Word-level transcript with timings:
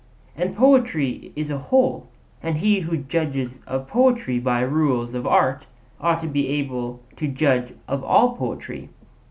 And 0.35 0.55
poetry 0.55 1.31
is 1.35 1.51
a 1.51 1.59
whole; 1.59 2.07
and 2.41 2.57
he 2.57 2.79
who 2.79 2.97
judges 2.97 3.59
of 3.67 3.85
poetry 3.87 4.39
by 4.39 4.61
rules 4.61 5.13
of 5.13 5.27
art 5.27 5.67
ought 5.99 6.21
to 6.21 6.27
be 6.27 6.47
able 6.47 7.03
to 7.17 7.27
judge 7.27 7.73
of 7.87 8.03
all 8.03 8.35
poetry.' 8.35 8.89